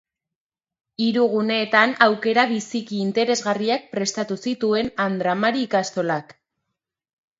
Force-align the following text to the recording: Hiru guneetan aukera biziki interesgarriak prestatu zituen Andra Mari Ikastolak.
Hiru 1.07 1.25
guneetan 1.33 1.93
aukera 2.07 2.45
biziki 2.53 3.01
interesgarriak 3.09 3.87
prestatu 3.95 4.39
zituen 4.49 4.91
Andra 5.07 5.37
Mari 5.43 5.67
Ikastolak. 5.71 6.35